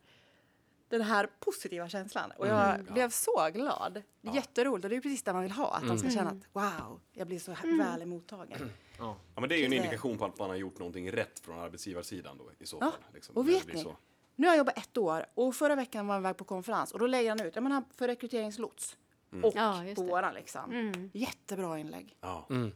[0.89, 2.31] den här positiva känslan.
[2.37, 4.03] Och jag blev så glad.
[4.21, 5.75] Det är Jätteroligt och det är precis det man vill ha.
[5.75, 8.71] Att de ska känna att wow, jag blir så väl mottagen.
[8.99, 9.17] Ja.
[9.35, 11.59] Ja, men det är ju en indikation på att man har gjort någonting rätt från
[11.59, 13.01] arbetsgivarsidan då i så Ja, fall.
[13.15, 13.37] Liksom.
[13.37, 13.83] och vet ni?
[13.83, 13.97] så.
[14.37, 16.99] Nu har jag jobbat ett år och förra veckan var jag iväg på konferens och
[16.99, 18.97] då lägger han ut, ja men han för rekryteringslots.
[19.43, 20.73] Och Ja, våran liksom.
[20.73, 21.11] Mm.
[21.15, 22.17] Jättebra inlägg.
[22.21, 22.47] Ja.
[22.51, 22.73] Mm.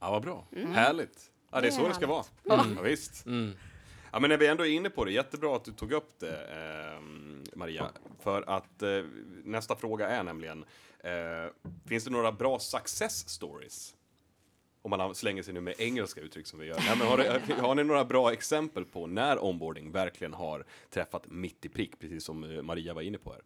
[0.00, 0.46] ja, vad bra.
[0.72, 1.30] Härligt.
[1.50, 2.24] Ja, det är så är det ska vara.
[2.48, 2.76] härligt.
[2.76, 3.26] Ja, visst.
[3.26, 3.52] Mm.
[4.12, 6.46] Ja, men när vi ändå är inne på det, jättebra att du tog upp det,
[6.46, 7.90] ehm, Maria.
[8.20, 8.88] För att eh,
[9.44, 10.64] nästa fråga är nämligen,
[10.98, 11.10] eh,
[11.88, 13.94] finns det några bra success stories?
[14.82, 16.76] Om man slänger sig nu med engelska uttryck som vi gör.
[16.76, 17.18] Nej, men har,
[17.62, 22.24] har ni några bra exempel på när onboarding verkligen har träffat mitt i prick, precis
[22.24, 23.42] som eh, Maria var inne på här?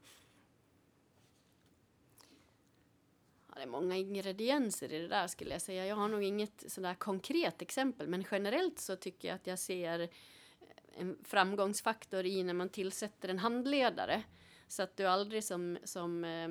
[3.49, 5.87] Ja, det är många ingredienser i det där skulle jag säga.
[5.87, 10.01] Jag har nog inget sådär konkret exempel, men generellt så tycker jag att jag ser
[10.01, 10.09] eh,
[10.97, 14.23] en framgångsfaktor i när man tillsätter en handledare.
[14.69, 16.49] Så att du aldrig som, som eh,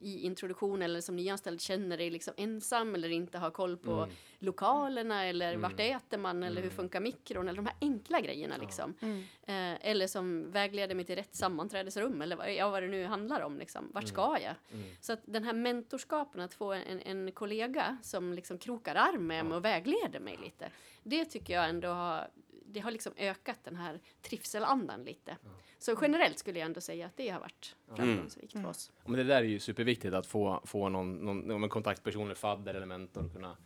[0.00, 4.08] i introduktion eller som nyanställd känner dig liksom ensam eller inte har koll på
[4.38, 8.94] lokalerna eller vart äter man eller hur funkar mikron eller de här enkla grejerna liksom.
[9.42, 13.40] Eh, eller som vägleder mig till rätt sammanträdesrum eller vad, ja, vad det nu handlar
[13.40, 13.58] om.
[13.58, 13.90] Liksom.
[13.94, 14.54] Vart ska jag?
[15.00, 19.44] Så att den här mentorskapen, att få en, en kollega som liksom krokar arm med
[19.44, 20.70] mig och vägleder mig lite.
[21.02, 22.28] Det tycker jag ändå har,
[22.66, 25.36] det har liksom ökat den här trivselandan lite.
[25.82, 28.92] Så generellt skulle jag ändå säga att det har varit framgångsrikt för oss.
[29.04, 31.16] Men det där är ju superviktigt att få, få någon,
[31.46, 33.56] någon, kontaktperson, eller fadder eller mentor att kunna,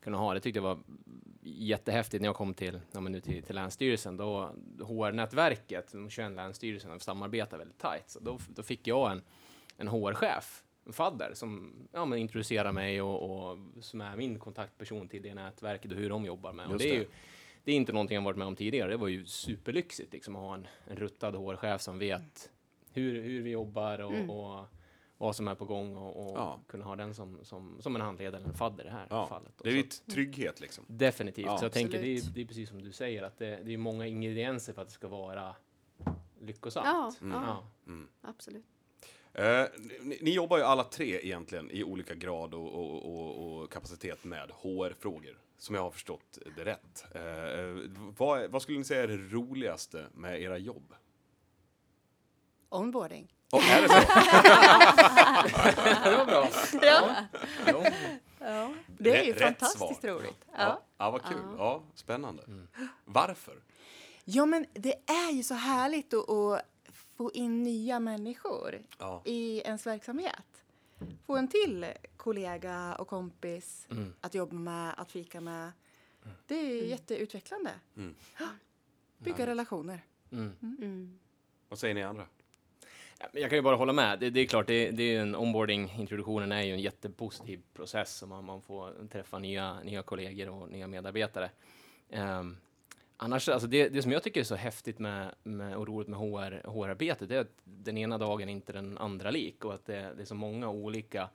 [0.00, 0.34] kunna ha.
[0.34, 0.78] Det tyckte jag var
[1.42, 4.16] jättehäftigt när jag kom till, ja, men nu till, till Länsstyrelsen.
[4.16, 8.10] Då HR-nätverket, de 21 länsstyrelserna, samarbetar väldigt tajt.
[8.10, 9.22] Så då, då fick jag en,
[9.76, 15.08] en HR-chef, en fadder, som ja, men introducerar mig och, och som är min kontaktperson
[15.08, 16.66] till det nätverket och hur de jobbar med.
[16.66, 16.98] Och det är det.
[16.98, 17.06] ju
[17.64, 18.90] det är inte någonting jag varit med om tidigare.
[18.90, 22.50] Det var ju superlyxigt liksom, att ha en, en ruttad HR-chef som vet
[22.92, 24.12] hur, hur vi jobbar och,
[24.58, 24.66] och
[25.18, 26.60] vad som är på gång och, och Ja.
[26.66, 29.26] kunna ha den som, som, som en handledare eller en fadder i det här Ja,
[29.26, 29.52] fallet.
[29.62, 30.84] det är ditt trygghet liksom.
[30.88, 31.46] Definitivt.
[31.46, 31.58] Ja.
[31.58, 32.34] så jag tänker, det är, Absolut.
[32.34, 34.94] det är precis som du säger, att det, det är många ingredienser för att det
[34.94, 35.56] ska vara
[36.40, 36.86] lyckosamt.
[36.86, 37.32] Ja, Mm.
[37.42, 37.92] ja, Ja.
[38.20, 38.64] absolut.
[39.32, 39.64] Eh,
[40.02, 44.24] ni, ni jobbar ju alla tre egentligen i olika grad och, och, och, och kapacitet
[44.24, 47.04] med HR-frågor, som jag har förstått det rätt.
[47.14, 50.94] Eh, vad, vad skulle ni säga är det roligaste med era jobb?
[52.68, 53.32] Onboarding.
[53.52, 53.94] Och är det så?
[56.10, 56.48] det var bra.
[56.82, 57.14] Ja.
[58.40, 58.70] Ja.
[58.98, 60.10] Det är ju Rätt fantastiskt svar.
[60.10, 60.44] roligt.
[60.56, 61.38] Ja, ja vad kul.
[61.58, 62.42] Ja, spännande.
[63.04, 63.54] Varför?
[64.24, 66.62] Ja, men det är ju så härligt att, att
[67.16, 69.22] få in nya människor Ja.
[69.24, 70.53] i ens verksamhet.
[71.26, 73.88] Få en till kollega och kompis
[74.20, 75.72] att jobba med, att fika med.
[76.46, 77.70] Det är jätteutvecklande.
[77.96, 78.14] Mm.
[79.18, 80.00] Bygga relationer.
[80.32, 81.18] Mm.
[81.68, 82.26] Vad säger ni andra?
[83.18, 84.18] Ja, Jag kan ju bara hålla med.
[84.18, 88.22] Det, det är klart, det, det är en onboarding, introduktionen är ju en jättepositiv process
[88.22, 91.50] och man, man får träffa nya, nya kollegor och nya medarbetare.
[92.10, 92.56] Ehm,
[93.24, 96.18] annars, alltså det, det som jag tycker är så häftigt med, med och roligt med
[96.18, 100.14] HR, HR-arbetet är att den ena dagen är inte den andra lik och att det,
[100.16, 101.28] det är så många olika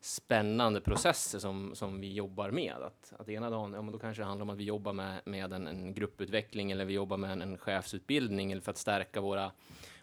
[0.00, 2.74] spännande processer som, som vi jobbar med.
[2.74, 5.20] Att, att ena dagen, ja, men då kanske det handlar om att vi jobbar med,
[5.24, 9.20] med en, en grupputveckling eller vi jobbar med en, en chefsutbildning eller för att stärka
[9.20, 9.52] våra,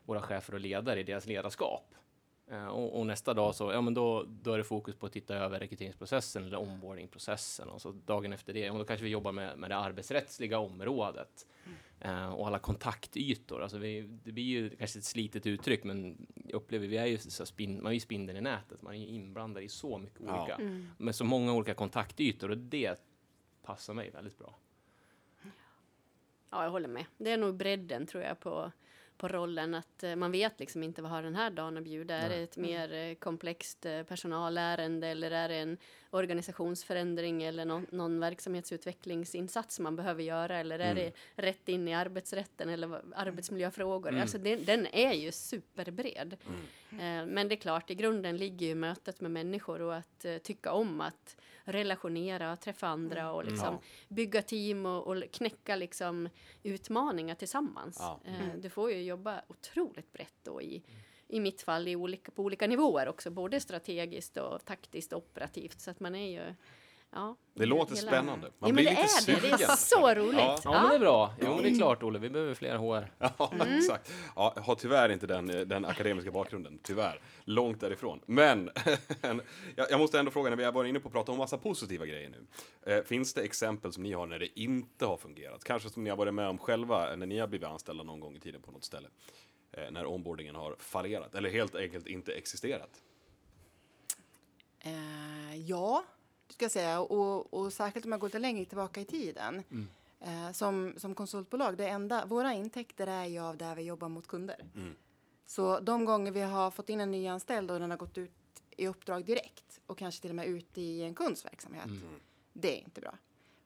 [0.05, 1.93] våra chefer och ledare i deras ledarskap.
[2.51, 5.11] Eh, och, och nästa dag så, ja men då, då är det fokus på att
[5.11, 7.69] titta över rekryteringsprocessen eller onboardingprocessen.
[7.69, 11.47] Och så dagen efter det, ja, då kanske vi jobbar med, med det arbetsrättsliga området.
[11.99, 13.61] Eh, och alla kontaktytor.
[13.63, 17.17] Alltså vi, det blir ju kanske ett slitet uttryck, men jag upplever vi är ju
[17.17, 18.81] så spin, man är ju spindeln i nätet.
[18.81, 20.41] Man är ju inblandad i så mycket Ja.
[20.41, 20.89] olika, Mm.
[20.97, 23.01] med så många olika kontaktytor och det
[23.63, 24.55] passar mig väldigt bra.
[26.49, 27.05] Ja, jag håller med.
[27.17, 28.71] Det är nog bredden tror jag på,
[29.17, 29.73] på rollen.
[29.75, 32.15] Att eh, man vet liksom inte vad har den här dagen att bjuda.
[32.15, 35.77] Är det ett mer eh, komplext eh, personalärende eller är det en
[36.09, 42.69] organisationsförändring eller någon, någon verksamhetsutvecklingsinsats man behöver göra eller är det rätt in i arbetsrätten
[42.69, 44.11] eller vad- arbetsmiljöfrågor?
[44.21, 46.37] Alltså den, den är ju superbred.
[46.91, 50.71] Eh, men det är klart, i grunden ligger ju mötet med människor och att tycka
[50.71, 53.81] om att relationera, träffa andra och liksom Ja.
[54.07, 56.29] bygga team och, och knäcka liksom
[56.63, 57.97] utmaningar tillsammans.
[57.99, 58.19] Ja.
[58.25, 60.83] Eh, du får ju jobba otroligt brett då i,
[61.27, 65.79] i mitt fall i olika, på olika nivåer också, både strategiskt och taktiskt och operativt.
[65.81, 66.53] Så att man är ju,
[67.11, 67.35] ja.
[67.53, 68.47] Det låter hela- spännande.
[68.47, 69.41] Man ja, men blir det lite är det.
[69.41, 69.77] Det är sugen.
[69.77, 70.39] så roligt.
[70.39, 70.59] Ja.
[70.63, 71.33] Ja, men det är bra.
[71.41, 72.19] Jo, det är klart, Olle.
[72.19, 73.11] Vi behöver fler HR.
[73.37, 74.13] Ja, exakt.
[74.35, 77.21] Ja, jag har tyvärr inte den, den akademiska bakgrunden, tyvärr.
[77.43, 78.19] Långt därifrån.
[78.25, 78.69] Men
[79.21, 79.41] en-
[79.75, 82.05] jag, måste ändå fråga, när vi har varit inne på att prata om massa positiva
[82.05, 82.45] grejer nu.
[82.93, 85.63] Eh, finns det exempel som ni har när det inte har fungerat?
[85.63, 88.35] Kanske som ni har varit med om själva när ni har blivit anställda någon gång
[88.35, 89.07] i tiden på något ställe?
[89.71, 92.89] Eh, när onboardingen har fallerat, eller helt enkelt inte existerat?
[94.79, 96.03] Eh, ja,
[96.53, 96.99] ska jag säga.
[96.99, 99.63] Och, och särskilt om jag går lite längre tillbaka i tiden.
[100.19, 104.27] Eh, som, som konsultbolag, det enda, våra intäkter är ju av där vi jobbar mot
[104.27, 104.65] kunder.
[105.45, 108.31] Så de gånger vi har fått in en nyanställd och den har gått ut
[108.77, 111.89] i uppdrag direkt och kanske till och med ut i en kunds verksamhet.
[112.53, 113.17] Det är inte bra.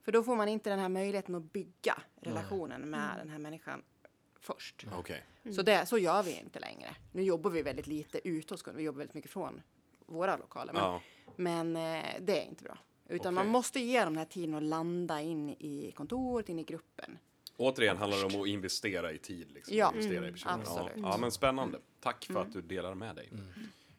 [0.04, 3.82] För då får man inte den här möjligheten att bygga relationen med den här människan
[4.39, 4.86] först.
[4.94, 5.24] Okej.
[5.56, 6.96] Så, det, så gör vi inte längre.
[7.12, 8.78] Nu jobbar vi väldigt lite ute hos kunder.
[8.78, 9.62] Vi jobbar väldigt mycket från
[10.12, 10.74] våra lokaler.
[10.74, 11.02] Men, Ja.
[11.36, 12.78] men eh, det är inte bra.
[13.10, 13.52] Utan man Okej.
[13.52, 17.17] måste ge dem den här tiden att landa in i kontoret, in i gruppen.
[17.58, 19.52] Återigen handlar det om att investera i tid.
[19.52, 19.78] Liksom.
[19.78, 20.54] Ja, investera i mm, personer.
[20.54, 20.91] absolut.
[20.95, 21.80] Ja, ja, men spännande.
[22.00, 23.30] Tack för att du delar med dig.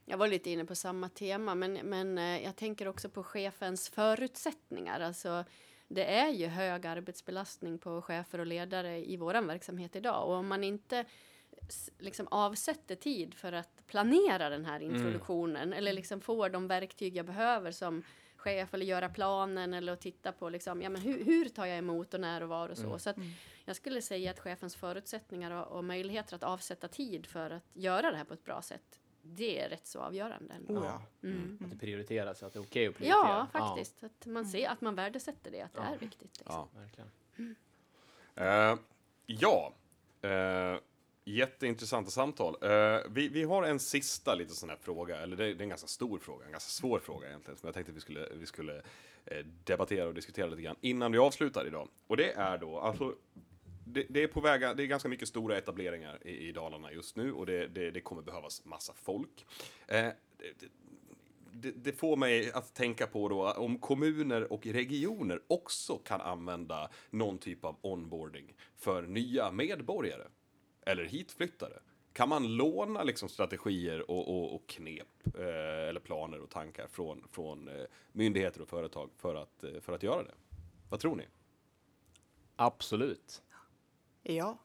[0.04, 3.88] Jag var lite inne på samma tema, men, men eh, jag tänker också på chefens
[3.88, 5.00] förutsättningar.
[5.00, 5.44] Alltså,
[5.88, 10.28] det är ju hög arbetsbelastning på chefer och ledare i vår verksamhet idag.
[10.28, 11.04] Och om man inte
[11.98, 17.26] liksom avsätter tid för att planera den här introduktionen eller liksom får de verktyg jag
[17.26, 18.02] behöver som
[18.36, 21.78] chef eller göra planen eller att titta på liksom, ja, men hur, hur tar jag
[21.78, 22.98] emot och när och var och så.
[22.98, 23.16] så att
[23.64, 28.10] jag skulle säga att chefens förutsättningar och, och möjligheter att avsätta tid för att göra
[28.10, 30.54] det här på ett bra sätt, det är rätt så avgörande.
[30.54, 30.74] ändå.
[30.84, 31.02] Ja.
[31.22, 31.58] Mm.
[31.64, 33.48] Att det prioriteras, att det är okej att prioritera.
[33.52, 34.04] Ja, faktiskt.
[34.04, 36.38] Att man ser att man värdesätter det, att det är viktigt.
[36.38, 36.54] Liksom.
[36.54, 36.68] Ja.
[36.74, 37.10] Ja, verkligen.
[38.34, 38.78] Eh,
[39.26, 39.72] ja,
[40.24, 40.80] uh,
[41.24, 42.56] jätteintressanta samtal.
[42.64, 45.68] Uh, vi, vi har en sista lite sån här fråga, eller det, det är en
[45.68, 48.46] ganska stor fråga, en ganska svår fråga egentligen, som jag tänkte att vi skulle, vi
[48.46, 48.82] skulle
[49.24, 51.88] eh, debattera och diskutera lite grann innan vi avslutar idag.
[52.06, 53.14] Och det är då, alltså,
[53.84, 57.16] det, det är på väg, det är ganska mycket stora etableringar i, i Dalarna just
[57.16, 59.46] nu och det, det, det kommer behövas massa folk.
[59.86, 60.14] Eh, det,
[60.58, 60.68] det,
[61.52, 66.90] det, det får mig att tänka på då om kommuner och regioner också kan använda
[67.10, 70.24] någon typ av onboarding för nya medborgare
[70.86, 71.78] eller hitflyttare.
[72.12, 77.24] Kan man låna liksom strategier och, och, och knep eh, eller planer och tankar från,
[77.30, 80.34] från eh, myndigheter och företag för att, eh, för att göra det?
[80.90, 81.24] Vad tror ni?
[82.56, 83.42] Absolut,
[84.22, 84.58] Ja.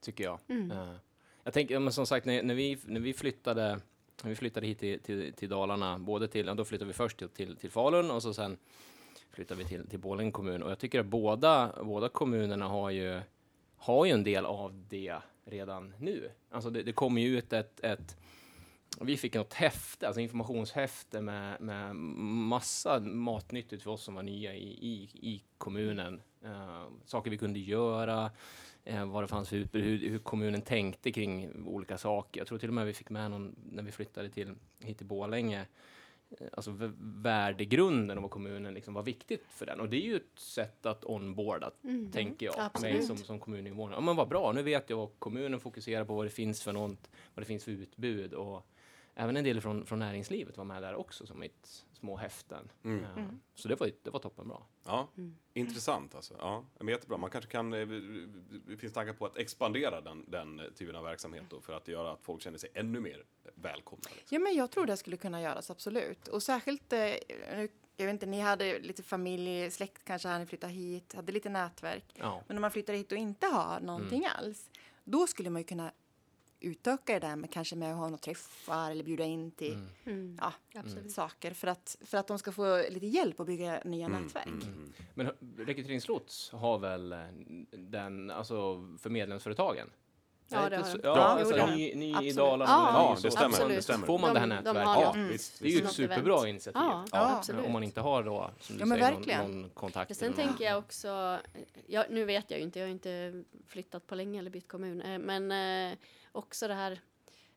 [0.00, 0.38] tycker jag.
[0.48, 0.94] Eh,
[1.44, 3.80] jag tänker, men som sagt, när, när, vi, när vi flyttade
[4.22, 7.18] när vi flyttade hit till, till, till Dalarna, både till, ja, då flyttade vi först
[7.18, 8.56] till, till, till Falun och så sen
[9.30, 10.62] flyttade vi till, till Borlänge kommun.
[10.62, 13.20] Och jag tycker att båda, båda kommunerna har ju,
[13.76, 16.30] har ju en del av det redan nu.
[16.50, 18.16] Alltså det, det kommer ju ut ett, ett
[19.00, 24.54] vi fick något häfte, alltså informationshäfte med, med massa matnyttigt för oss som var nya
[24.54, 26.22] i, i, i kommunen.
[26.44, 28.30] Uh, saker vi kunde göra,
[28.90, 32.40] uh, vad det fanns för utbud, hur, hur kommunen tänkte kring olika saker.
[32.40, 35.06] Jag tror till och med vi fick med någon när vi flyttade till, hit till
[35.06, 35.66] Borlänge
[36.30, 36.74] eh, Alltså
[37.22, 39.80] värdegrunden och vad kommunen liksom var viktigt för den.
[39.80, 41.70] Och det är ju ett sätt att onboarda,
[42.12, 43.04] tänker jag, mig Absolut.
[43.04, 43.96] som, som kommuninvånare.
[43.96, 46.72] Ja men vad bra, nu vet jag vad kommunen fokuserar på, vad det finns för
[46.72, 48.66] något, vad det finns för utbud och
[49.14, 52.68] även en del från, från näringslivet var med där också som ett små häften.
[52.84, 53.04] Mm.
[53.04, 54.56] Eh, Så det var, det var toppenbra.
[54.84, 55.08] Ja,
[55.54, 56.34] intressant alltså.
[56.38, 57.16] Ja, men jättebra.
[57.18, 57.86] Man kanske kan, eh,
[58.66, 62.12] det finns tankar på att expandera den, den typen av verksamhet då, för att göra
[62.12, 64.02] att folk känner sig ännu mer välkomna.
[64.16, 64.34] Liksom.
[64.34, 66.28] ja, men jag tror det skulle kunna göras, absolut.
[66.28, 70.46] Och särskilt, eh, nu- jag vet inte, ni hade lite familj, släkt kanske här ni
[70.46, 72.04] flyttade hit, hade lite nätverk.
[72.14, 72.42] Ja.
[72.48, 74.70] Men om man flyttar hit och inte har någonting alls,
[75.04, 75.92] då skulle man ju kunna
[76.64, 80.38] utöka det där med kanske med att ha några träffar eller bjuda in till Mm.
[80.40, 81.10] ja, Absolut.
[81.12, 84.48] saker för att, för att de ska få lite hjälp att bygga nya Mm, nätverk.
[85.14, 87.18] Men rekryteringslots har väl eh,
[87.70, 89.90] den, alltså för medlemsföretagen?
[90.48, 91.00] Ja, det har de.
[91.02, 91.74] Ja, Ja, alltså de.
[91.74, 92.32] ny, ny i.
[92.32, 92.70] Dalarna.
[92.70, 93.76] Ja, ja, det stämmer, Absolut.
[93.76, 94.06] det stämmer.
[94.06, 94.86] Får man De- det här de nätverket?
[94.88, 95.28] har Ja, det.
[95.28, 96.48] visst, Det är ju ett superbra event.
[96.48, 96.82] initiativ.
[96.82, 97.42] Ja, Ja.
[97.66, 100.16] Om man inte har då, som du Ja, men säger, någon, någon kontakt.
[100.16, 101.38] Sen eller någon- tänker jag också,
[101.86, 105.00] ja, nu vet jag ju inte, jag har inte flyttat på länge eller bytt kommun,
[105.02, 105.52] eh, men
[105.92, 105.98] eh,
[106.34, 107.00] också det här,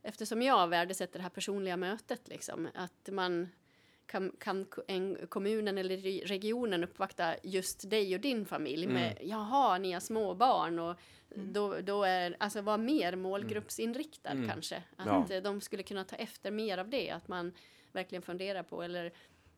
[0.03, 3.49] eftersom jag värdesätter det här personliga mötet, liksom, att man
[4.05, 9.77] kan, kan en, kommunen eller re- regionen uppvakta just dig och din familj med, jaha,
[9.77, 10.95] ni har små barn och
[11.35, 14.49] då, då är, alltså vara mer målgruppsinriktad Mm.
[14.49, 14.83] kanske.
[14.95, 15.41] Att Ja.
[15.41, 17.53] de skulle kunna ta efter mer av det, att man
[17.91, 19.13] verkligen funderar på, eller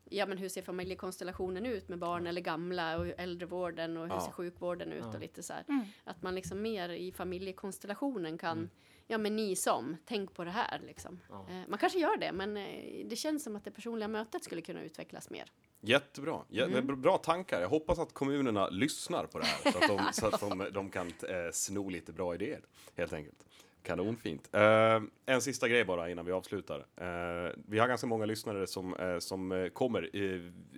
[0.09, 4.21] ja men hur ser familjekonstellationen ut med barn eller gamla och äldrevården och hur Ja.
[4.21, 5.13] ser sjukvården ut Ja.
[5.13, 5.63] och lite så här.
[5.69, 5.85] Mm.
[6.03, 8.69] Att man liksom mer i familjekonstellationen kan,
[9.07, 11.19] ja men ni som, tänk på det här liksom.
[11.29, 11.45] Ja.
[11.49, 14.61] Eh, man kanske gör det men eh, det känns som att det personliga mötet skulle
[14.61, 15.51] kunna utvecklas mer.
[15.81, 16.41] Jättebra.
[16.49, 17.01] Jä- Mm.
[17.01, 17.61] Bra tankar.
[17.61, 20.89] Jag hoppas att kommunerna lyssnar på det här så att de, så att de, de
[20.89, 22.61] kan eh, sno lite bra idéer,
[22.95, 23.43] helt enkelt.
[23.83, 24.49] Kanonfint.
[24.51, 26.79] Eh, en sista grej bara innan vi avslutar.
[26.79, 30.09] Eh, vi har ganska många lyssnare som, eh, som kommer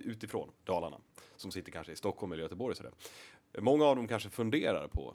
[0.04, 0.96] utifrån Dalarna,
[1.36, 2.76] som sitter kanske i Stockholm eller Göteborg.
[2.76, 2.92] Sådär.
[3.58, 5.14] Många av dem kanske funderar på,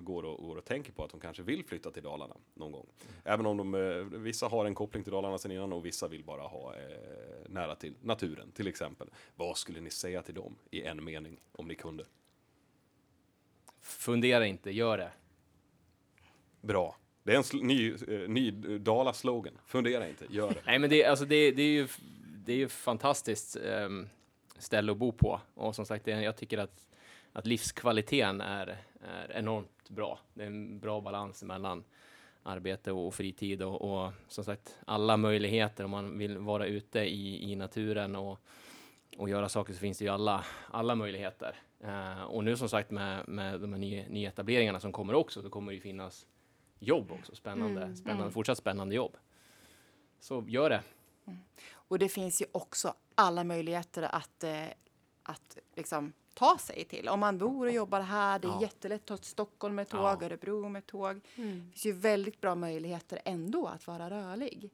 [0.00, 2.86] går, och, går och tänker på att de kanske vill flytta till Dalarna någon gång.
[3.24, 6.42] Även om de, vissa har en koppling till Dalarna sen innan och vissa vill bara
[6.42, 6.74] ha
[7.48, 9.10] nära till naturen till exempel.
[9.36, 12.04] Vad skulle ni säga till dem i en mening om ni kunde?
[13.80, 15.12] Fundera inte, gör det.
[16.60, 16.96] Bra.
[17.26, 19.58] Det är en sl- ny, eh, ny Dala-slogan.
[19.64, 20.60] Fundera inte, gör det.
[20.66, 21.88] Nej, men det, alltså det, det är ju
[22.44, 24.08] det är ju fantastiskt um,
[24.58, 26.86] ställe att bo på och som sagt, det, jag tycker att,
[27.32, 30.18] att livskvaliteten är, är enormt bra.
[30.34, 31.84] Det är en bra balans mellan
[32.42, 37.52] arbete och fritid och, och som sagt alla möjligheter om man vill vara ute i,
[37.52, 38.38] i naturen och,
[39.16, 41.56] och göra saker så finns det ju alla, alla möjligheter.
[41.80, 45.50] Eh, och nu som sagt med, med de här ny, nyetableringarna som kommer också så
[45.50, 46.26] kommer det ju finnas
[46.78, 47.96] jobb också, spännande, Mm.
[47.96, 49.16] spännande, fortsatt spännande jobb.
[50.20, 50.82] Så gör det.
[51.72, 54.64] Och det finns ju också alla möjligheter att, eh,
[55.22, 57.08] att liksom ta sig till.
[57.08, 58.62] Om man bor och jobbar här, det är Ja.
[58.62, 60.26] jättelätt att ta till Stockholm med tåg, Ja.
[60.26, 61.10] Örebro med tåg.
[61.10, 61.20] Mm.
[61.66, 64.70] Det finns ju väldigt bra möjligheter ändå att vara rörlig.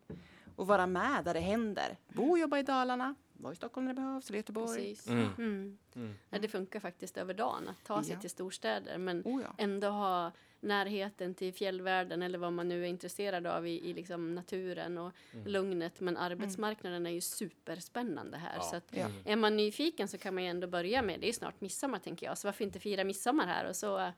[0.56, 1.96] Och vara med där det händer.
[2.08, 4.68] Bo och jobba i Dalarna, vara i Stockholm när det behövs, eller Göteborg.
[4.78, 5.08] Precis.
[5.08, 5.28] Mm.
[5.38, 5.78] Mm.
[5.96, 6.14] Mm.
[6.30, 8.20] Ja, det funkar faktiskt över dagen att ta sig Ja.
[8.20, 9.54] till storstäder men Oh ja.
[9.58, 14.34] ändå ha närheten till fjällvärlden eller vad man nu är intresserad av i, i liksom
[14.34, 15.12] naturen och
[15.46, 16.00] lugnet.
[16.00, 18.54] Men arbetsmarknaden är ju superspännande här.
[18.56, 18.62] Ja.
[18.62, 19.06] Så att Ja.
[19.24, 22.26] är man nyfiken så kan man ju ändå börja med, det är snart midsommar tänker
[22.26, 24.12] jag, så varför inte fira midsommar här och så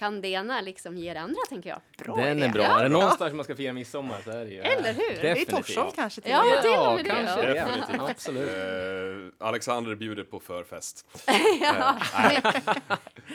[0.00, 1.80] kan det ena liksom ge det andra tänker jag.
[2.04, 2.46] Bra Den idé.
[2.46, 2.62] är bra.
[2.64, 5.08] Är det någonstans man ska fira midsommar så är det ju Eller hur?
[5.22, 5.66] Det är Definitivt.
[5.66, 6.62] Torsholm kanske till Ja, och med.
[6.62, 7.46] till och med det, kanske ja.
[7.46, 7.54] det.
[7.54, 8.10] Definitivt.
[8.10, 8.50] Absolut.
[8.50, 11.06] Eh, Alexander bjuder på förfest.
[11.60, 11.96] ja,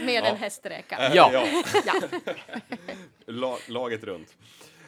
[0.05, 1.11] med, en hästräka.
[1.13, 1.45] Ja.
[3.25, 4.35] La, laget runt.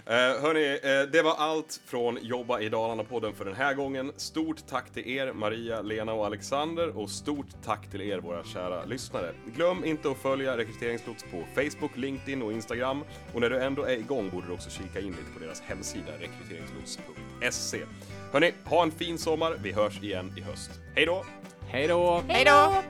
[0.10, 4.12] Eh, hörni, eh, det var allt från Jobba i Dalarna-podden för den här gången.
[4.17, 8.86] Stort tack till er, Maria, Lena och Alexander och stort tack till er, våra kära
[8.86, 9.32] lyssnare.
[9.56, 13.04] Glöm inte att följa Rekryteringslots på Facebook, LinkedIn och Instagram.
[13.34, 16.12] Och när du ändå är igång borde du också kika in lite på deras hemsida,
[16.20, 17.80] rekryteringslots.se.
[18.32, 19.58] Hörni, ha en fin sommar.
[19.63, 20.72] Vi hörs igen i höst.
[20.96, 21.26] Hej då!
[21.67, 22.24] Hej då!
[22.28, 22.84] Hej då!